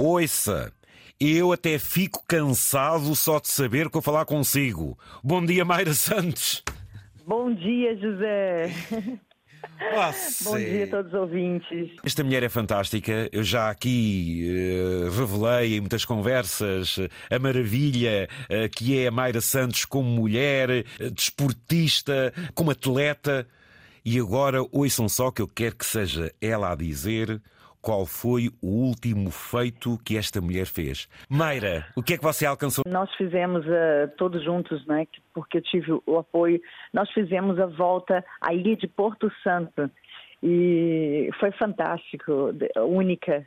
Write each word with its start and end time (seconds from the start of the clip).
Ouça, 0.00 0.72
eu 1.18 1.52
até 1.52 1.76
fico 1.76 2.22
cansado 2.28 3.16
só 3.16 3.40
de 3.40 3.48
saber 3.48 3.88
que 3.88 3.94
vou 3.94 4.02
falar 4.02 4.24
consigo. 4.24 4.96
Bom 5.24 5.44
dia, 5.44 5.64
Mayra 5.64 5.92
Santos. 5.92 6.62
Bom 7.26 7.52
dia, 7.52 7.96
José. 7.96 8.72
Nossa. 9.92 10.44
Bom 10.48 10.56
dia 10.56 10.84
a 10.84 10.86
todos 10.86 11.12
os 11.12 11.18
ouvintes. 11.18 11.96
Esta 12.04 12.22
mulher 12.22 12.44
é 12.44 12.48
fantástica. 12.48 13.28
Eu 13.32 13.42
já 13.42 13.70
aqui 13.70 14.46
uh, 14.48 15.10
revelei 15.10 15.76
em 15.76 15.80
muitas 15.80 16.04
conversas 16.04 16.96
uh, 16.98 17.08
a 17.28 17.38
maravilha 17.40 18.28
uh, 18.44 18.68
que 18.70 19.00
é 19.00 19.08
a 19.08 19.10
Mayra 19.10 19.40
Santos 19.40 19.84
como 19.84 20.08
mulher, 20.08 20.84
desportista, 21.12 22.32
como 22.54 22.70
atleta. 22.70 23.48
E 24.04 24.16
agora 24.20 24.64
ouçam 24.70 25.08
só 25.08 25.32
que 25.32 25.42
eu 25.42 25.48
quero 25.48 25.74
que 25.74 25.84
seja 25.84 26.32
ela 26.40 26.70
a 26.70 26.76
dizer 26.76 27.42
qual 27.80 28.04
foi 28.06 28.48
o 28.62 28.68
último 28.68 29.30
feito 29.30 29.98
que 30.04 30.16
esta 30.16 30.40
mulher 30.40 30.66
fez. 30.66 31.08
Mayra, 31.28 31.86
o 31.96 32.02
que 32.02 32.14
é 32.14 32.18
que 32.18 32.24
você 32.24 32.46
alcançou? 32.46 32.84
Nós 32.86 33.12
fizemos 33.14 33.64
uh, 33.66 34.08
todos 34.16 34.42
juntos, 34.44 34.84
né? 34.86 35.06
Porque 35.32 35.58
eu 35.58 35.62
tive 35.62 35.92
o 36.06 36.18
apoio. 36.18 36.60
Nós 36.92 37.10
fizemos 37.12 37.58
a 37.58 37.66
volta 37.66 38.24
à 38.40 38.52
ilha 38.52 38.76
de 38.76 38.86
Porto 38.86 39.30
Santo 39.42 39.90
e 40.42 41.30
foi 41.40 41.50
fantástico, 41.52 42.52
única 42.76 43.44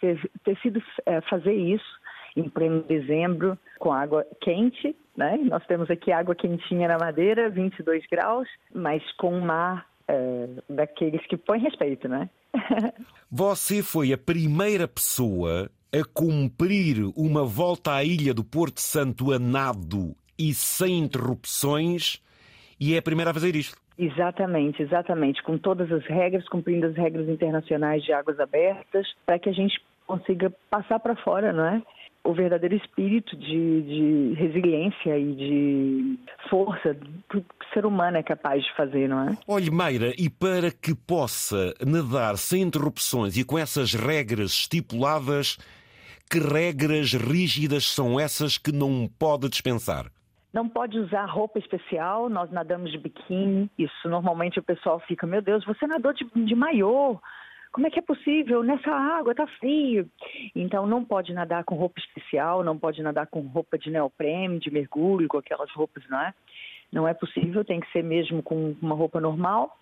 ter, 0.00 0.30
ter 0.44 0.58
sido 0.58 0.78
uh, 0.78 1.22
fazer 1.28 1.54
isso 1.54 1.98
em 2.36 2.48
pleno 2.48 2.82
dezembro 2.82 3.58
com 3.78 3.92
água 3.92 4.26
quente, 4.40 4.94
né? 5.16 5.38
Nós 5.44 5.64
temos 5.66 5.90
aqui 5.90 6.12
água 6.12 6.34
quentinha 6.34 6.88
na 6.88 6.98
madeira, 6.98 7.50
22 7.50 8.06
graus, 8.06 8.48
mas 8.72 9.02
com 9.12 9.34
um 9.34 9.40
mar 9.40 9.86
é, 10.08 10.48
daqueles 10.68 11.24
que 11.26 11.36
põem 11.36 11.60
respeito, 11.60 12.08
né? 12.08 12.28
Você 13.30 13.82
foi 13.82 14.12
a 14.12 14.18
primeira 14.18 14.88
pessoa 14.88 15.70
a 15.92 16.04
cumprir 16.12 17.04
uma 17.16 17.44
volta 17.44 17.94
à 17.94 18.04
ilha 18.04 18.34
do 18.34 18.44
Porto 18.44 18.80
Santo 18.80 19.32
a 19.32 19.38
nado 19.38 20.14
e 20.38 20.52
sem 20.54 20.98
interrupções 20.98 22.22
e 22.80 22.94
é 22.94 22.98
a 22.98 23.02
primeira 23.02 23.30
a 23.30 23.34
fazer 23.34 23.54
isto. 23.56 23.76
Exatamente, 23.98 24.80
exatamente, 24.80 25.42
com 25.42 25.58
todas 25.58 25.90
as 25.90 26.04
regras, 26.06 26.48
cumprindo 26.48 26.86
as 26.86 26.94
regras 26.94 27.28
internacionais 27.28 28.04
de 28.04 28.12
águas 28.12 28.38
abertas, 28.38 29.06
para 29.26 29.40
que 29.40 29.48
a 29.48 29.52
gente 29.52 29.80
consiga 30.06 30.52
passar 30.70 31.00
para 31.00 31.16
fora, 31.16 31.52
não 31.52 31.64
é? 31.64 31.82
O 32.24 32.34
verdadeiro 32.34 32.76
espírito 32.76 33.36
de, 33.36 33.82
de, 33.82 34.34
resiliência 34.34 35.18
e 35.18 35.34
de 35.34 36.18
força 36.50 36.94
que 37.30 37.38
o 37.38 37.44
ser 37.72 37.86
humano 37.86 38.16
é 38.18 38.22
capaz 38.22 38.62
de 38.62 38.74
fazer, 38.74 39.08
não 39.08 39.28
é? 39.28 39.38
Olhe, 39.46 39.70
Mayra, 39.70 40.12
e 40.18 40.28
para 40.28 40.70
que 40.70 40.94
possa 40.94 41.74
nadar 41.84 42.36
sem 42.36 42.62
interrupções 42.62 43.36
e 43.36 43.44
com 43.44 43.58
essas 43.58 43.94
regras 43.94 44.50
estipuladas, 44.50 45.56
que 46.30 46.38
regras 46.38 47.14
rígidas 47.14 47.86
são 47.86 48.20
essas 48.20 48.58
que 48.58 48.72
não 48.72 49.08
pode 49.18 49.48
dispensar? 49.48 50.10
Não 50.52 50.68
pode 50.68 50.98
usar 50.98 51.26
roupa 51.26 51.58
especial, 51.58 52.28
nós 52.28 52.50
nadamos 52.50 52.90
de 52.90 52.98
biquíni, 52.98 53.70
isso 53.78 54.08
normalmente 54.08 54.58
o 54.58 54.62
pessoal 54.62 55.00
fica, 55.00 55.26
meu 55.26 55.42
Deus, 55.42 55.64
você 55.64 55.86
nadou 55.86 56.12
de, 56.12 56.26
de 56.34 56.54
maiô, 56.54 57.18
como 57.72 57.86
é 57.86 57.90
que 57.90 57.98
é 57.98 58.02
possível? 58.02 58.62
Nessa 58.62 58.90
água 58.90 59.32
está 59.32 59.46
frio. 59.46 60.08
Então 60.54 60.86
não 60.86 61.04
pode 61.04 61.32
nadar 61.32 61.64
com 61.64 61.74
roupa 61.74 62.00
especial, 62.00 62.64
não 62.64 62.78
pode 62.78 63.02
nadar 63.02 63.26
com 63.26 63.40
roupa 63.40 63.78
de 63.78 63.90
neoprene, 63.90 64.58
de 64.58 64.70
mergulho, 64.70 65.28
com 65.28 65.38
aquelas 65.38 65.70
roupas, 65.72 66.02
não 66.08 66.20
é? 66.20 66.34
Não 66.90 67.06
é 67.06 67.14
possível, 67.14 67.64
tem 67.64 67.80
que 67.80 67.90
ser 67.92 68.02
mesmo 68.02 68.42
com 68.42 68.74
uma 68.80 68.94
roupa 68.94 69.20
normal. 69.20 69.76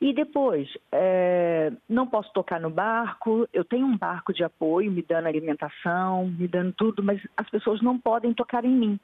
E 0.00 0.14
depois, 0.14 0.66
é, 0.90 1.70
não 1.86 2.06
posso 2.06 2.32
tocar 2.32 2.58
no 2.58 2.70
barco, 2.70 3.46
eu 3.52 3.62
tenho 3.64 3.86
um 3.86 3.98
barco 3.98 4.32
de 4.32 4.42
apoio 4.42 4.90
me 4.90 5.02
dando 5.02 5.26
alimentação, 5.26 6.26
me 6.26 6.48
dando 6.48 6.72
tudo, 6.72 7.02
mas 7.02 7.20
as 7.36 7.48
pessoas 7.50 7.82
não 7.82 7.98
podem 7.98 8.32
tocar 8.32 8.64
em 8.64 8.74
mim. 8.74 9.00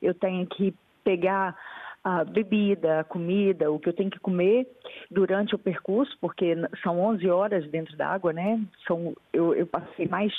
Eu 0.00 0.14
tenho 0.14 0.46
que 0.46 0.74
pegar 1.04 1.54
a 2.02 2.24
bebida, 2.24 3.00
a 3.00 3.04
comida, 3.04 3.70
o 3.70 3.78
que 3.78 3.88
eu 3.88 3.92
tenho 3.92 4.10
que 4.10 4.18
comer 4.18 4.66
durante 5.10 5.54
o 5.54 5.58
percurso, 5.58 6.16
porque 6.20 6.56
são 6.82 6.98
11 7.00 7.28
horas 7.28 7.70
dentro 7.70 7.96
da 7.96 8.08
água, 8.08 8.32
né? 8.32 8.60
São, 8.86 9.14
eu, 9.32 9.54
eu 9.54 9.66
passei 9.66 10.08
mais 10.08 10.32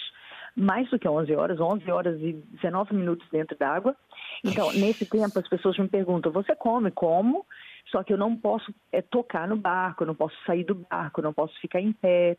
mais 0.55 0.89
do 0.89 0.99
que 0.99 1.07
11 1.07 1.33
horas, 1.33 1.59
11 1.59 1.89
horas 1.89 2.19
e 2.19 2.33
19 2.33 2.93
minutos 2.93 3.25
dentro 3.31 3.57
da 3.57 3.69
água. 3.69 3.95
Então, 4.43 4.71
nesse 4.73 5.05
tempo, 5.05 5.39
as 5.39 5.47
pessoas 5.47 5.77
me 5.77 5.87
perguntam: 5.87 6.31
você 6.31 6.55
come? 6.55 6.91
Como? 6.91 7.45
Só 7.89 8.03
que 8.03 8.13
eu 8.13 8.17
não 8.17 8.35
posso 8.35 8.73
é, 8.91 9.01
tocar 9.01 9.47
no 9.47 9.55
barco, 9.55 10.03
eu 10.03 10.07
não 10.07 10.15
posso 10.15 10.35
sair 10.45 10.63
do 10.63 10.75
barco, 10.75 11.19
eu 11.19 11.23
não 11.23 11.33
posso 11.33 11.59
ficar 11.59 11.79
em 11.79 11.93
pé. 11.93 12.37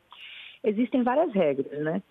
Existem 0.62 1.02
várias 1.02 1.32
regras, 1.32 1.82
né? 1.82 2.02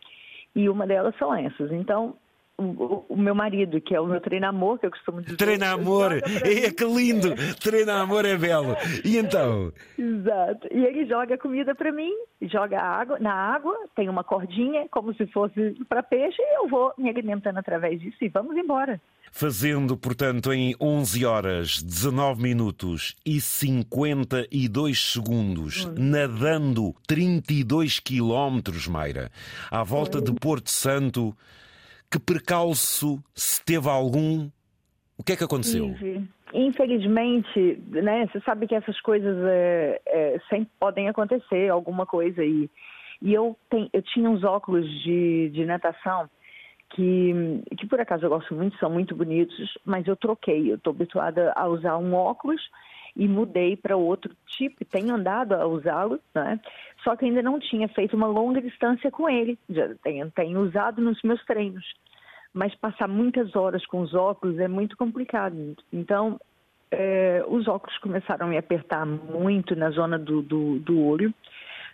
E 0.56 0.68
uma 0.68 0.86
delas 0.86 1.16
são 1.18 1.34
essas. 1.34 1.72
Então, 1.72 2.18
o, 2.62 3.06
o, 3.10 3.18
meu 3.18 3.36
marido, 3.36 3.82
que 3.82 3.96
é 3.96 4.00
o 4.00 4.08
meu 4.08 4.22
treinamor, 4.22 4.80
que 4.80 4.86
eu 4.86 4.92
costumo 4.92 5.22
dizer. 5.22 5.38
Treinamor! 5.38 6.14
É, 6.14 6.72
que 6.72 6.86
lindo! 6.86 7.34
Treinamor 7.60 8.26
é 8.26 8.38
belo! 8.38 8.76
E 9.04 9.18
então? 9.18 9.72
Exato. 9.98 10.68
E 10.72 10.86
ele 10.86 11.06
joga 11.06 11.38
comida 11.38 11.74
para 11.76 11.92
mim, 11.92 12.12
joga 12.44 12.80
água 12.80 13.20
na 13.20 13.34
água, 13.34 13.76
tem 13.96 14.10
uma 14.10 14.24
cordinha, 14.24 14.88
como 14.90 15.14
se 15.14 15.26
fosse 15.28 15.76
para 15.88 16.04
peixe, 16.04 16.42
e 16.42 16.64
eu 16.64 16.68
vou 16.68 16.94
me 16.98 17.10
alimentando 17.10 17.58
através 17.58 18.00
disso 18.00 18.18
e 18.22 18.30
vamos 18.30 18.56
embora. 18.56 19.00
Fazendo, 19.34 19.96
portanto, 19.96 20.52
em 20.52 20.76
11 20.80 21.26
horas, 21.26 21.82
19 21.82 22.42
minutos 22.44 23.16
e 23.26 23.40
52 23.40 25.14
segundos, 25.14 25.86
hum. 25.86 25.94
nadando 25.98 26.94
32 27.08 28.00
quilómetros, 28.00 28.88
Mayra, 28.88 29.32
à 29.72 29.84
volta 29.84 30.22
de 30.22 30.34
Porto 30.34 30.70
Santo, 30.70 31.36
que 32.12 32.20
percalço, 32.20 33.24
se 33.34 33.64
teve 33.64 33.88
algum, 33.88 34.50
o 35.18 35.24
que 35.24 35.32
é 35.32 35.36
que 35.38 35.44
aconteceu? 35.44 35.96
Infelizmente, 36.54 37.82
né, 37.88 38.28
você 38.28 38.42
sabe 38.42 38.68
que 38.68 38.76
essas 38.76 39.00
coisas 39.00 39.38
é, 39.48 40.02
é, 40.06 40.40
sempre 40.50 40.70
podem 40.78 41.08
acontecer, 41.08 41.70
alguma 41.70 42.06
coisa. 42.06 42.44
E, 42.44 42.70
e 43.22 43.34
eu, 43.34 43.58
tem, 43.70 43.90
eu 43.94 44.02
tinha 44.02 44.30
uns 44.30 44.44
óculos 44.44 44.86
de, 45.04 45.50
de 45.54 45.66
natação 45.66 46.30
que, 46.92 47.64
que 47.78 47.88
por 47.88 48.00
acaso 48.00 48.26
eu 48.26 48.30
gosto 48.30 48.54
muito, 48.54 48.78
são 48.78 48.90
muito 48.90 49.16
bonitos, 49.16 49.78
mas 49.86 50.08
eu 50.08 50.16
troquei. 50.16 50.72
Eu 50.72 50.76
estou 50.76 50.92
habituada 50.92 51.54
a 51.56 51.68
usar 51.68 51.98
um 51.98 52.14
óculos 52.14 52.62
e 53.16 53.28
mudei 53.28 53.76
para 53.76 53.98
outro 53.98 54.36
tipo, 54.48 54.86
tenho 54.86 55.14
andado 55.14 55.54
a 55.54 55.66
usá-lo, 55.66 56.20
né? 56.34 56.60
só 57.04 57.16
que 57.16 57.26
ainda 57.26 57.42
não 57.42 57.60
tinha 57.60 57.88
feito 57.90 58.16
uma 58.16 58.28
longa 58.28 58.62
distância 58.62 59.12
com 59.12 59.30
ele, 59.30 59.58
já 59.70 59.94
tenho, 60.04 60.30
tenho 60.32 60.60
usado 60.62 61.02
nos 61.02 61.22
meus 61.24 61.44
treinos. 61.46 61.86
Mas 62.54 62.76
passar 62.76 63.08
muitas 63.08 63.56
horas 63.56 63.86
com 63.86 64.02
os 64.02 64.14
óculos 64.14 64.60
é 64.60 64.68
muito 64.68 64.98
complicado. 64.98 65.76
Então, 65.92 66.40
é, 66.92 67.44
os 67.48 67.68
óculos 67.68 67.98
começaram 68.00 68.46
a 68.46 68.50
me 68.50 68.58
apertar 68.58 69.06
muito 69.06 69.76
na 69.76 69.90
zona 69.90 70.20
do, 70.20 70.42
do, 70.42 70.80
do 70.80 71.00
olho, 71.02 71.34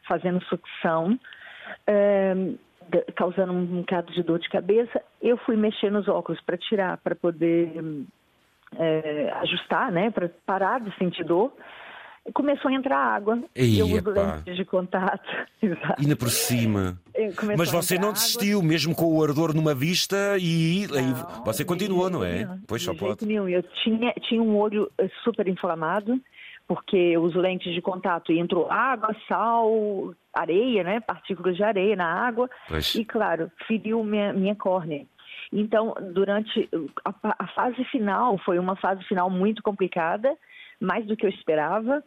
fazendo 0.08 0.44
sucção, 0.46 1.20
é, 1.86 2.34
causando 3.16 3.54
um 3.54 3.66
bocado 3.82 4.12
de 4.14 4.24
dor 4.24 4.40
de 4.40 4.50
cabeça. 4.50 5.02
Eu 5.22 5.38
fui 5.38 5.56
mexer 5.56 5.92
nos 5.92 6.08
óculos 6.08 6.42
para 6.42 6.58
tirar, 6.58 6.98
para 6.98 7.16
poder 7.16 7.72
é, 8.76 9.32
ajustar, 9.42 9.92
né, 9.92 10.12
para 10.12 10.30
parar 10.46 10.80
de 10.80 10.96
sentir 10.98 11.24
dor, 11.24 11.52
começou 12.34 12.70
a 12.70 12.74
entrar 12.74 12.98
água. 12.98 13.42
E 13.56 13.80
eu 13.80 13.86
uso 13.86 14.10
lentes 14.10 14.56
de 14.56 14.66
contato. 14.66 15.28
Exato. 15.62 16.02
Ainda 16.02 16.16
por 16.16 16.30
cima. 16.30 17.00
Mas 17.58 17.72
você 17.72 17.98
não 17.98 18.14
desistiu, 18.14 18.60
água. 18.60 18.70
mesmo 18.70 18.96
com 18.96 19.18
o 19.18 19.24
ardor 19.24 19.54
numa 19.54 19.74
vista, 19.74 20.38
e 20.40 20.88
não, 20.88 21.44
você 21.44 21.64
continuou, 21.64 22.10
não 22.10 22.24
é? 22.24 22.46
Nenhum, 22.46 22.62
pois 22.68 22.84
só 22.84 22.94
pode. 22.94 23.26
Nenhum. 23.26 23.48
Eu 23.48 23.64
tinha, 23.84 24.14
tinha 24.22 24.42
um 24.42 24.58
olho 24.58 24.92
eh, 24.98 25.10
super 25.24 25.48
inflamado, 25.48 26.20
porque 26.68 27.18
uso 27.18 27.40
lentes 27.40 27.74
de 27.74 27.82
contato 27.82 28.32
entrou 28.32 28.70
água, 28.70 29.16
sal, 29.28 30.14
areia, 30.34 30.84
né? 30.84 31.00
Partículas 31.00 31.56
de 31.56 31.64
areia 31.64 31.96
na 31.96 32.06
água. 32.06 32.50
Pois. 32.68 32.94
E, 32.96 33.06
claro, 33.06 33.50
feriu 33.68 34.04
minha, 34.04 34.34
minha 34.34 34.56
córnea. 34.56 35.06
Então, 35.52 35.94
durante 36.14 36.70
a, 37.06 37.14
a 37.40 37.48
fase 37.48 37.84
final, 37.86 38.38
foi 38.40 38.60
uma 38.60 38.76
fase 38.76 39.04
final 39.06 39.30
muito 39.30 39.64
complicada, 39.64 40.36
mais 40.80 41.06
do 41.06 41.16
que 41.16 41.26
eu 41.26 41.30
esperava 41.30 42.04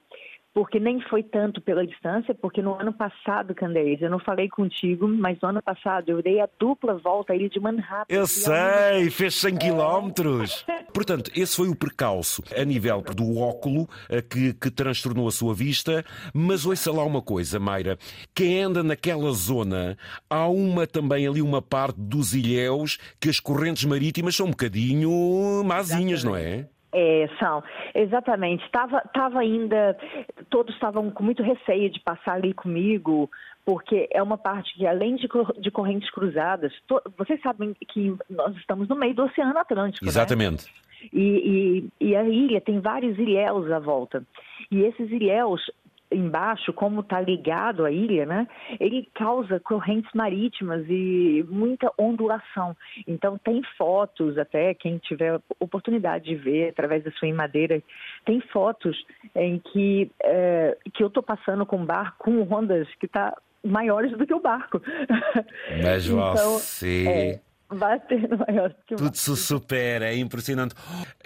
porque 0.53 0.81
nem 0.81 1.01
foi 1.03 1.23
tanto 1.23 1.61
pela 1.61 1.87
distância, 1.87 2.35
porque 2.35 2.61
no 2.61 2.75
ano 2.75 2.93
passado, 2.93 3.55
Candeias, 3.55 4.03
eu 4.03 4.11
não 4.11 4.19
falei 4.19 4.49
contigo, 4.49 5.07
mas 5.07 5.39
no 5.41 5.49
ano 5.49 5.63
passado 5.63 6.09
eu 6.09 6.23
dei 6.23 6.41
a 6.41 6.49
dupla 6.59 6.95
volta 6.99 7.35
ilha 7.35 7.49
de 7.49 7.61
Manhattan. 7.61 8.05
Eu 8.09 8.27
sei, 8.27 9.11
fez 9.11 9.35
100 9.37 9.57
quilómetros. 9.57 10.67
Portanto, 10.93 11.31
esse 11.37 11.57
foi 11.57 11.69
o 11.69 11.77
percalço 11.77 12.43
a 12.57 12.65
nível 12.65 13.01
do 13.03 13.39
óculo 13.39 13.89
eh, 14.09 14.21
que, 14.23 14.53
que 14.55 14.71
transtornou 14.71 15.29
a 15.29 15.33
sua 15.33 15.55
vista, 15.55 16.05
mas 16.35 16.67
ouça 16.67 16.93
lá 16.93 17.05
uma 17.05 17.23
coisa, 17.23 17.61
Mayra, 17.61 17.97
quem 18.35 18.61
anda 18.61 18.83
naquela 18.83 19.31
zona, 19.33 19.97
há 20.29 20.49
uma 20.49 20.87
também 20.87 21.27
ali 21.27 21.41
uma 21.41 21.63
parte 21.63 22.01
dos 22.01 22.35
ilhéus 22.35 22.99
que 23.21 23.29
as 23.29 23.39
correntes 23.39 23.85
marítimas 23.85 24.35
são 24.35 24.47
um 24.47 24.51
bocadinho 24.51 25.63
mazinhas, 25.65 26.25
não 26.25 26.35
é? 26.37 26.69
É, 26.93 27.29
são, 27.39 27.63
exatamente. 27.95 28.65
Estava 28.65 29.01
tava 29.15 29.41
ainda, 29.41 29.97
todos 30.49 30.75
estavam 30.75 31.11
com 31.11 31.23
muito 31.23 31.43
receio 31.43 31.89
de 31.89 32.01
passar 32.01 32.35
ali 32.35 32.53
comigo, 32.53 33.31
porque 33.65 34.09
é 34.11 34.23
uma 34.23 34.37
parte 34.37 34.75
que, 34.75 34.87
além 34.87 35.17
de, 35.17 35.29
de 35.59 35.71
correntes 35.71 36.11
cruzadas, 36.11 36.73
to, 36.89 37.01
vocês 37.17 37.41
sabem 37.43 37.75
que 37.89 38.17
nós 38.29 38.57
estamos 38.57 38.89
no 38.89 38.97
meio 38.97 39.15
do 39.15 39.25
Oceano 39.25 39.57
Atlântico. 39.57 40.05
Né? 40.05 40.11
Exatamente. 40.11 40.65
Né? 40.65 40.73
E, 41.13 41.89
e, 42.01 42.09
e, 42.09 42.17
a 42.17 42.25
ilha 42.25 42.61
tem 42.61 42.81
vários 42.81 43.19
ilhéus 43.19 43.71
à 43.71 43.79
volta. 43.79 44.23
E 44.71 44.83
esses 44.83 45.11
ilhéus, 45.11 45.71
embaixo, 46.11 46.73
como 46.73 47.01
está 47.01 47.21
ligado 47.21 47.85
à 47.85 47.91
ilha, 47.91 48.27
né, 48.27 48.49
ele 48.79 49.09
causa 49.15 49.61
correntes 49.61 50.11
marítimas 50.15 50.85
e 50.89 51.45
muita 51.49 51.93
ondulação. 51.99 52.77
Então 53.07 53.39
tem 53.39 53.63
fotos, 53.77 54.37
até 54.39 54.75
quem 54.75 54.99
tiver 54.99 55.41
oportunidade 55.59 56.25
de 56.25 56.35
ver 56.35 56.71
através 56.71 57.05
da 57.05 57.11
sua 57.13 57.33
madeira, 57.33 57.83
tem 58.25 58.41
fotos 58.41 59.05
em 59.35 59.59
que, 59.59 60.11
é, 60.23 60.77
que 60.93 61.03
eu 61.03 61.09
estou 61.09 61.23
passando 61.23 61.65
com 61.65 61.77
um 61.77 61.87
barco 61.87 62.25
com 62.25 62.55
ondas 62.55 62.89
que 62.97 63.07
está 63.07 63.37
maiores 63.63 64.11
do 64.17 64.27
que 64.27 64.35
o 64.35 64.41
barco. 64.41 64.81
Mas 65.83 66.07
então, 66.09 66.59
você... 66.59 67.07
É, 67.09 67.50
bater 67.73 68.29
no 68.29 68.39
maior 68.39 68.75
Tudo 68.87 69.17
se 69.17 69.37
supera, 69.37 70.13
é 70.13 70.17
impressionante. 70.17 70.75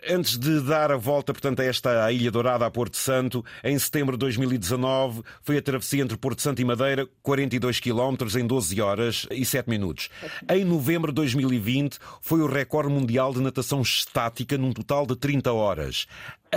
Antes 0.08 0.38
de 0.38 0.61
dar 0.61 0.91
a 0.93 0.96
volta, 0.96 1.32
portanto, 1.32 1.61
a 1.61 1.64
esta 1.64 2.11
Ilha 2.12 2.31
Dourada, 2.31 2.67
a 2.67 2.70
Porto 2.70 2.96
Santo, 2.96 3.44
em 3.62 3.79
setembro 3.79 4.17
de 4.17 4.20
2019, 4.20 5.23
foi 5.43 5.58
a 5.58 5.62
travessia 5.62 6.02
entre 6.02 6.17
Porto 6.17 6.43
Santo 6.43 6.61
e 6.61 6.64
Madeira, 6.64 7.08
42 7.23 7.81
km 7.81 8.17
em 8.38 8.46
12 8.46 8.81
horas 8.81 9.26
e 9.31 9.44
7 9.44 9.69
minutos. 9.69 10.11
Em 10.50 10.64
novembro 10.64 11.11
de 11.12 11.17
2020, 11.17 11.99
foi 12.20 12.41
o 12.41 12.46
recorde 12.46 12.93
mundial 12.93 13.32
de 13.32 13.41
natação 13.41 13.81
estática 13.81 14.58
num 14.58 14.73
total 14.73 15.06
de 15.06 15.17
30 15.17 15.52
horas 15.52 16.06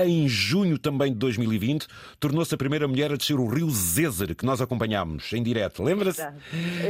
em 0.05 0.27
junho 0.27 0.77
também 0.77 1.11
de 1.11 1.17
2020, 1.17 1.87
tornou-se 2.19 2.53
a 2.53 2.57
primeira 2.57 2.87
mulher 2.87 3.11
a 3.11 3.15
descer 3.15 3.39
o 3.39 3.47
rio 3.47 3.69
Zézer, 3.69 4.35
que 4.35 4.45
nós 4.45 4.61
acompanhámos 4.61 5.31
em 5.33 5.41
direto. 5.41 5.83
Lembra-se? 5.83 6.21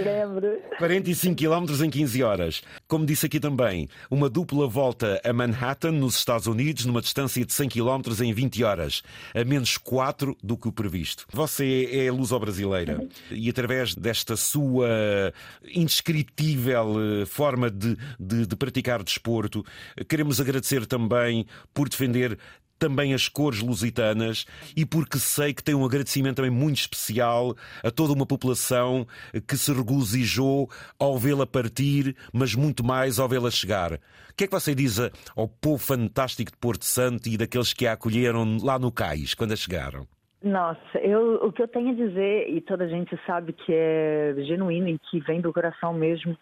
Lembro. 0.04 0.60
45 0.78 1.36
km 1.36 1.84
em 1.84 1.90
15 1.90 2.24
horas. 2.24 2.62
Como 2.88 3.06
disse 3.06 3.26
aqui 3.26 3.40
também, 3.40 3.88
uma 4.10 4.30
dupla 4.30 4.68
volta 4.68 5.20
a 5.24 5.34
Manhattan, 5.34 5.92
nos 5.92 6.18
Estados 6.18 6.48
Unidos, 6.48 6.86
numa 6.86 7.02
distância 7.02 7.46
de 7.46 7.54
100 7.54 7.70
km 7.70 8.02
em 8.22 8.34
20 8.34 8.64
horas, 8.64 9.04
a 9.34 9.44
menos 9.44 9.78
4 9.78 10.36
do 10.44 10.58
que 10.58 10.68
o 10.68 10.72
previsto. 10.72 11.26
Você 11.32 11.90
é 11.92 12.12
luso-brasileira 12.12 13.08
e 13.32 13.50
através 13.50 13.96
desta 13.96 14.36
sua 14.36 15.34
indescritível 15.74 16.96
eh, 17.00 17.26
forma 17.26 17.70
de, 17.70 17.98
de, 18.20 18.46
de 18.46 18.56
praticar 18.56 19.04
desporto, 19.04 19.66
queremos 20.08 20.40
agradecer 20.40 20.86
também 20.86 21.46
por 21.74 21.90
defender 21.90 22.38
também 22.78 23.14
as 23.14 23.28
cores 23.28 23.62
lusitanas 23.62 24.46
e 24.76 24.86
porque 24.86 25.18
sei 25.18 25.54
que 25.54 25.64
tem 25.64 25.76
um 25.76 25.86
agradecimento 25.86 26.38
também 26.38 26.52
muito 26.52 26.78
especial 26.78 27.56
a 27.84 27.92
toda 27.92 28.14
uma 28.14 28.26
população 28.26 29.06
que 29.48 29.58
se 29.58 29.74
regozijou 29.74 30.70
ao 31.00 31.18
vê-la 31.18 31.46
partir, 31.46 32.16
mas 32.34 32.56
muito 32.56 32.84
mais 32.84 33.20
ao 33.20 33.28
vê-la 33.28 33.52
chegar. 33.52 33.94
O 33.94 34.00
que 34.38 34.44
é 34.44 34.48
que 34.48 34.54
você 34.54 34.76
diz 34.76 35.00
ao 35.36 35.48
povo 35.48 35.80
fantástico 35.80 36.52
de 36.52 36.58
Porto 36.58 36.86
Santo 36.86 37.28
e 37.28 37.38
daqueles 37.38 37.74
que 37.74 37.88
a 37.88 37.94
acolheram 37.94 38.58
lá 38.64 38.78
no 38.78 38.92
cais, 38.92 39.34
quando 39.34 39.54
a 39.54 39.56
chegaram? 39.56 40.08
Nossa, 40.44 41.00
eu, 41.00 41.36
o 41.44 41.52
que 41.52 41.64
eu 41.64 41.68
tenho 41.68 41.90
a 41.90 41.94
dizer, 41.94 42.48
e 42.50 42.62
toda 42.62 42.86
a 42.86 42.88
gente 42.88 43.20
sabe 43.26 43.54
que 43.54 43.74
é 43.74 44.36
genuíno 44.46 44.88
e 44.88 45.00
que 45.00 45.20
vem 45.22 45.42
do 45.42 45.52
coração 45.52 45.94
mesmo, 45.94 46.38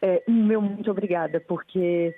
é 0.00 0.22
um 0.28 0.44
meu 0.44 0.62
muito 0.62 0.90
obrigada, 0.90 1.40
porque 1.40 2.14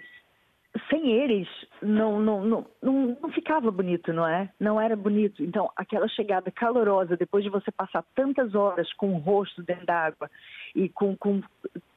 sem 0.88 1.12
eles 1.12 1.48
não, 1.82 2.19
não, 2.20 2.44
não, 2.44 2.66
não, 2.82 3.19
não 3.20 3.32
ficava 3.32 3.70
bonito, 3.70 4.12
não 4.12 4.26
é? 4.26 4.48
Não 4.58 4.80
era 4.80 4.96
bonito. 4.96 5.42
Então, 5.42 5.70
aquela 5.76 6.08
chegada 6.08 6.50
calorosa, 6.50 7.16
depois 7.16 7.44
de 7.44 7.50
você 7.50 7.70
passar 7.70 8.02
tantas 8.14 8.54
horas 8.54 8.90
com 8.94 9.14
o 9.14 9.19
rosto 9.19 9.62
dentro 9.62 9.84
d'água 9.84 10.30
e 10.74 10.88
com, 10.88 11.14
com 11.16 11.42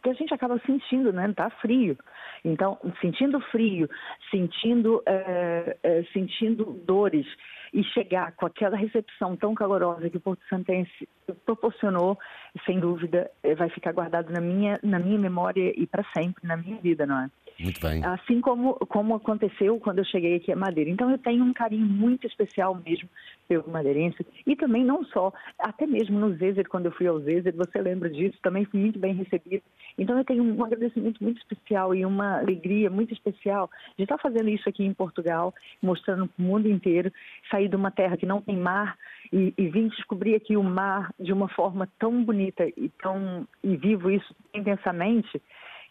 que 0.04 0.10
a 0.10 0.13
gente 0.13 0.33
acaba 0.33 0.60
sentindo, 0.66 1.13
né? 1.13 1.31
Tá 1.33 1.50
frio. 1.50 1.98
Então, 2.44 2.77
sentindo 3.00 3.39
frio, 3.39 3.89
sentindo, 4.30 5.01
é, 5.06 5.78
é, 5.81 6.04
sentindo 6.12 6.66
dores 6.86 7.25
e 7.74 7.84
chegar 7.84 8.32
com 8.34 8.46
aquela 8.46 8.78
recepção 8.78 9.36
tão 9.36 9.54
calorosa 9.54 10.10
que 10.10 10.18
o 10.18 10.22
Porto 10.22 10.42
Santense 10.50 11.08
proporcionou, 11.46 12.18
sem 12.66 12.80
dúvida, 12.80 13.30
eh, 13.44 13.56
vai 13.56 13.70
ficar 13.70 13.92
guardado 13.92 14.32
na 14.32 14.42
minha, 14.42 14.80
na 14.84 15.00
minha 15.00 15.18
memória 15.18 15.74
e 15.76 15.88
para 15.88 16.06
sempre 16.16 16.48
na 16.48 16.56
minha 16.58 16.78
vida, 16.78 17.06
não 17.06 17.20
é? 17.20 17.30
Muito 17.60 17.80
bem. 17.80 18.04
Assim 18.04 18.42
como, 18.42 18.74
como 18.88 19.16
aconteceu 19.16 19.80
quando 19.80 20.00
eu 20.00 20.06
cheguei 20.06 20.36
aqui 20.36 20.52
a 20.52 20.56
Madeira. 20.56 20.90
Então 20.90 21.10
eu 21.10 21.18
tenho 21.18 21.44
um 21.44 21.54
carinho 21.54 21.86
muito 21.86 22.28
especial 22.28 22.76
mesmo 22.86 23.10
pelo 23.48 23.70
madeirense 23.70 24.26
e 24.46 24.56
também 24.56 24.84
não 24.84 25.06
só, 25.06 25.32
até 25.60 25.86
mesmo 25.88 26.20
no 26.20 26.36
Zezer, 26.36 26.68
quando 26.68 26.88
eu 26.88 26.92
fui 26.92 27.08
ao 27.08 27.20
Zezer, 27.20 27.56
você 27.56 27.80
lembra 27.82 28.10
disso, 28.10 28.38
também 28.42 28.66
fui 28.66 28.80
muito 28.80 29.00
bem 29.00 29.14
recebido. 29.14 29.64
Então 29.98 30.18
eu 30.18 30.26
tenho 30.26 30.44
um 30.44 30.64
agradecimento 30.64 31.24
muito 31.24 31.38
especial 31.38 31.96
e 31.96 32.06
uma 32.06 32.40
alegria 32.40 32.90
muito 32.90 33.14
especial 33.14 33.70
de 33.98 34.04
estar 34.04 34.18
fazendo 34.18 34.50
isso 34.50 34.68
aqui 34.68 34.84
em 34.84 34.94
Portugal, 34.94 35.54
mostrando 35.82 36.28
para 36.28 36.44
o 36.44 36.46
mundo 36.46 36.70
inteiro, 36.70 37.12
sair 37.50 37.65
de 37.68 37.76
uma 37.76 37.92
terra 37.92 38.18
que 38.18 38.26
não 38.26 38.42
tem 38.42 38.58
mar 38.58 38.98
e, 39.32 39.54
e 39.58 39.68
vim 39.70 39.88
descobrir 39.88 40.36
aqui 40.36 40.56
o 40.56 40.64
mar 40.64 41.14
de 41.20 41.34
uma 41.34 41.48
forma 41.50 41.88
tão 42.00 42.24
bonita 42.24 42.66
e 42.66 42.90
tão 43.02 43.48
e 43.64 43.76
vivo 43.76 44.10
isso 44.10 44.36
intensamente 44.54 45.42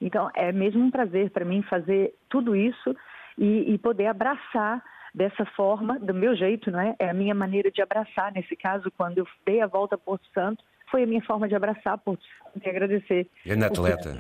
então, 0.00 0.31
é 0.35 0.53
mesmo 0.53 0.82
um 0.85 0.91
prazer 0.91 1.31
para 1.31 1.44
mim 1.44 1.62
fazer 1.62 2.15
tudo 2.29 2.55
isso 2.55 2.94
e, 3.38 3.73
e, 3.73 3.79
poder 3.79 4.06
abraçar 4.06 4.82
dessa 5.15 5.44
forma, 5.47 5.99
do 5.99 6.12
meu 6.12 6.35
jeito, 6.35 6.71
não 6.71 6.81
é? 6.81 6.94
É 6.99 7.09
a 7.09 7.15
minha 7.15 7.35
maneira 7.35 7.71
de 7.71 7.81
abraçar. 7.81 8.32
Nesse 8.32 8.56
caso, 8.56 8.91
quando 8.97 9.19
eu 9.19 9.26
dei 9.47 9.61
a 9.61 9.67
volta 9.67 9.94
a 9.94 9.99
Porto 9.99 10.26
Santo, 10.35 10.62
foi 10.94 11.02
a 11.02 11.06
minha 11.08 11.23
forma 11.23 11.49
de 11.49 11.56
abraçar 11.56 11.99
Porto 11.99 12.23
e 12.64 12.69
agradecer. 12.69 13.26
Grande 13.44 13.64
atleta. 13.64 14.17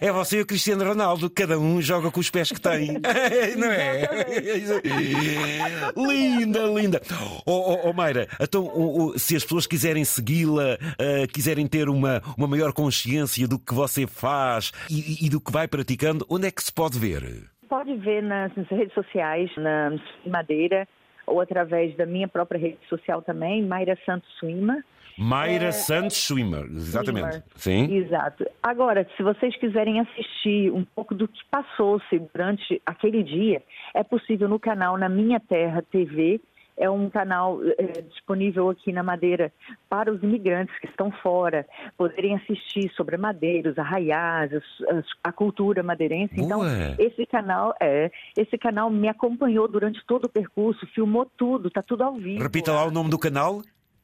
É? 0.00 0.06
é 0.06 0.10
você 0.10 0.38
e 0.38 0.40
o 0.40 0.46
Cristiano 0.46 0.82
Ronaldo, 0.82 1.28
cada 1.28 1.58
um 1.58 1.78
joga 1.82 2.10
com 2.10 2.20
os 2.20 2.30
pés 2.30 2.50
que 2.50 2.58
tem. 2.58 2.94
não 3.58 3.70
é? 3.70 4.08
linda, 5.94 6.60
linda. 6.60 7.02
Oh, 7.44 7.52
oh, 7.74 7.90
oh 7.90 7.92
Mayra, 7.92 8.26
então, 8.40 8.64
oh, 8.64 9.18
se 9.18 9.36
as 9.36 9.42
pessoas 9.42 9.66
quiserem 9.66 10.06
segui-la, 10.06 10.76
uh, 10.76 11.30
quiserem 11.30 11.66
ter 11.66 11.90
uma, 11.90 12.22
uma 12.38 12.48
maior 12.48 12.72
consciência 12.72 13.46
do 13.46 13.58
que 13.58 13.74
você 13.74 14.06
faz 14.06 14.72
e, 14.88 15.26
e 15.26 15.28
do 15.28 15.38
que 15.38 15.52
vai 15.52 15.68
praticando, 15.68 16.24
onde 16.30 16.46
é 16.46 16.50
que 16.50 16.62
se 16.62 16.72
pode 16.72 16.98
ver? 16.98 17.44
Pode 17.68 17.94
ver 17.96 18.22
nas, 18.22 18.56
nas 18.56 18.68
redes 18.68 18.94
sociais, 18.94 19.50
na 19.58 19.90
Madeira, 20.24 20.88
ou 21.26 21.42
através 21.42 21.94
da 21.94 22.06
minha 22.06 22.26
própria 22.26 22.58
rede 22.58 22.78
social 22.88 23.20
também, 23.20 23.62
Mayra 23.66 23.98
Santos 24.06 24.30
Suima. 24.40 24.82
Mayra 25.18 25.66
é, 25.66 25.72
Santos 25.72 26.16
Swimmer, 26.16 26.64
exatamente. 26.66 27.42
Sim. 27.56 27.92
Exato. 27.92 28.46
Agora, 28.62 29.04
se 29.16 29.22
vocês 29.22 29.56
quiserem 29.56 29.98
assistir 29.98 30.70
um 30.70 30.84
pouco 30.84 31.12
do 31.12 31.26
que 31.26 31.40
passou-se 31.50 32.18
durante 32.32 32.80
aquele 32.86 33.24
dia, 33.24 33.60
é 33.94 34.04
possível 34.04 34.48
no 34.48 34.60
canal 34.60 34.96
Na 34.96 35.08
Minha 35.08 35.40
Terra 35.40 35.82
TV. 35.90 36.40
É 36.80 36.88
um 36.88 37.10
canal 37.10 37.58
é, 37.76 38.02
disponível 38.02 38.70
aqui 38.70 38.92
na 38.92 39.02
Madeira 39.02 39.52
para 39.88 40.12
os 40.12 40.22
imigrantes 40.22 40.78
que 40.78 40.86
estão 40.86 41.10
fora 41.10 41.66
poderem 41.96 42.36
assistir 42.36 42.88
sobre 42.94 43.16
madeiros, 43.16 43.76
arraiais, 43.76 44.52
a, 44.54 45.28
a 45.28 45.32
cultura 45.32 45.82
madeirense. 45.82 46.36
Boa. 46.36 46.44
Então, 46.44 47.04
esse 47.04 47.26
canal 47.26 47.74
é 47.80 48.12
esse 48.36 48.56
canal 48.56 48.88
me 48.90 49.08
acompanhou 49.08 49.66
durante 49.66 50.00
todo 50.06 50.26
o 50.26 50.28
percurso, 50.28 50.86
filmou 50.94 51.26
tudo, 51.36 51.66
está 51.66 51.82
tudo 51.82 52.04
ao 52.04 52.14
vivo. 52.14 52.40
Repita 52.40 52.72
lá 52.72 52.84
o 52.84 52.92
nome 52.92 53.10
do 53.10 53.18
canal. 53.18 53.60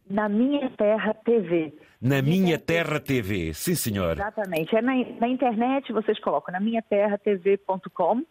Na 0.09 0.29
Minha 0.29 0.71
Terra 0.71 1.15
TV. 1.15 1.73
Na 2.01 2.21
Minha 2.21 2.59
Terra 2.59 3.01
TV, 3.01 3.55
sim 3.55 3.75
senhor. 3.75 4.13
Exatamente. 4.13 4.77
É 4.77 4.83
na, 4.83 4.93
na 5.21 5.29
internet, 5.29 5.93
vocês 5.93 6.19
colocam 6.21 6.53
na 6.53 6.61
minhaterratv.com 6.61 8.23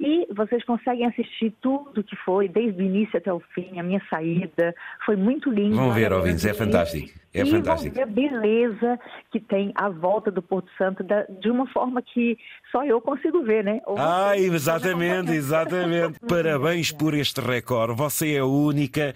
e 0.00 0.26
vocês 0.32 0.64
conseguem 0.64 1.06
assistir 1.06 1.52
tudo 1.60 2.04
que 2.04 2.14
foi, 2.16 2.48
desde 2.48 2.80
o 2.80 2.84
início 2.84 3.18
até 3.18 3.32
o 3.32 3.40
fim, 3.52 3.80
a 3.80 3.82
minha 3.82 4.00
saída. 4.08 4.74
Foi 5.04 5.16
muito 5.16 5.50
lindo. 5.50 5.74
Vão 5.74 5.92
ver, 5.92 6.12
ouvintes, 6.12 6.44
é 6.44 6.54
fantástico. 6.54 7.18
É 7.34 7.42
e 7.42 7.50
fantástico. 7.50 7.96
Vão 7.96 8.06
ver 8.06 8.10
a 8.10 8.28
beleza 8.30 9.00
que 9.32 9.40
tem 9.40 9.72
a 9.74 9.88
volta 9.88 10.30
do 10.30 10.40
Porto 10.40 10.70
Santo 10.78 11.02
da, 11.02 11.24
de 11.24 11.50
uma 11.50 11.66
forma 11.66 12.00
que 12.00 12.38
só 12.70 12.84
eu 12.84 13.00
consigo 13.00 13.42
ver, 13.42 13.64
né? 13.64 13.80
Ou 13.86 13.96
ah, 13.98 14.36
exatamente, 14.36 15.32
exatamente. 15.32 16.20
Parabéns 16.28 16.92
por 16.92 17.12
este 17.12 17.40
recorde. 17.40 17.94
Você 17.96 18.36
é 18.36 18.44
única 18.44 19.14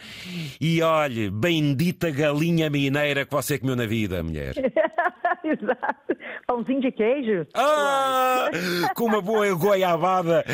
e 0.60 0.82
olhe, 0.82 1.30
bendita 1.30 2.10
galinha 2.10 2.68
mineira 2.68 3.24
que 3.24 3.32
você 3.32 3.56
comeu 3.56 3.76
na 3.76 3.86
vida, 3.86 4.20
mulher. 4.20 4.54
Exato. 5.62 6.16
Pãozinho 6.46 6.80
de 6.80 6.92
queijo. 6.92 7.46
Ah, 7.54 8.48
com 8.94 9.06
uma 9.06 9.20
boa 9.20 9.52
goiabada. 9.54 10.44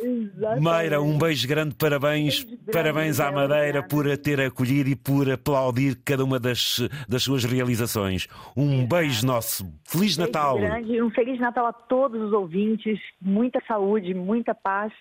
Exatamente. 0.00 0.62
Mayra, 0.62 1.00
um 1.00 1.18
beijo 1.18 1.48
grande, 1.48 1.74
parabéns. 1.74 2.42
Beijo 2.44 2.56
grande, 2.56 2.72
parabéns 2.72 3.20
à 3.20 3.32
Madeira 3.32 3.82
por 3.82 4.08
a 4.10 4.16
ter 4.16 4.40
acolhido 4.40 4.90
e 4.90 4.96
por 4.96 5.30
aplaudir 5.30 5.96
cada 6.04 6.24
uma 6.24 6.38
das, 6.38 6.86
das 7.08 7.22
suas 7.22 7.44
realizações. 7.44 8.28
Um 8.56 8.74
Exato. 8.74 8.88
beijo 8.88 9.26
nosso. 9.26 9.64
Feliz 9.84 10.16
beijo 10.16 10.20
Natal. 10.20 10.58
Grande, 10.58 11.02
um 11.02 11.10
Feliz 11.10 11.40
Natal 11.40 11.66
a 11.66 11.72
todos 11.72 12.20
os 12.20 12.32
ouvintes. 12.32 12.98
Muita 13.20 13.60
saúde, 13.66 14.14
muita 14.14 14.54
paz 14.54 14.92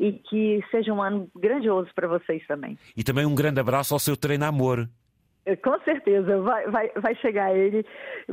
e 0.00 0.12
que 0.12 0.64
seja 0.70 0.92
um 0.94 1.02
ano 1.02 1.30
grandioso 1.36 1.90
para 1.94 2.08
vocês 2.08 2.42
também. 2.48 2.78
E 2.96 3.04
também 3.04 3.26
um 3.26 3.34
grande 3.34 3.60
abraço 3.60 3.92
ao 3.92 4.00
seu 4.00 4.16
treino 4.16 4.46
amor. 4.46 4.88
Eh, 5.46 5.56
com 5.56 5.78
certeza, 5.80 6.40
vai, 6.40 6.70
vai, 6.70 6.90
vai 6.96 7.14
chegar 7.16 7.54
ele, 7.54 7.84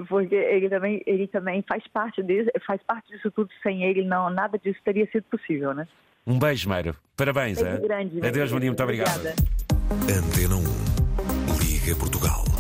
porque 0.08 0.36
ele 0.36 0.70
também, 0.70 1.02
ele 1.06 1.28
também 1.28 1.64
faz 1.68 1.86
parte 1.88 2.22
disso, 2.22 2.50
faz 2.66 2.82
parte 2.84 3.12
disso 3.12 3.32
tudo. 3.32 3.50
Sem 3.64 3.84
ele, 3.84 4.04
não, 4.04 4.30
nada 4.30 4.58
disso 4.58 4.80
teria 4.84 5.10
sido 5.12 5.24
possível, 5.24 5.74
né? 5.74 5.88
Um 6.26 6.38
beijo, 6.38 6.70
Meiro. 6.70 6.96
Parabéns, 7.16 7.62
beijo 7.62 7.78
é? 7.78 7.80
grande. 7.80 8.26
Adeus, 8.26 8.52
Maninho, 8.52 8.72
muito 8.72 8.84
obrigado. 8.84 9.28
Antena 10.04 10.56
1, 10.56 11.64
Liga 11.64 11.96
Portugal. 11.98 12.57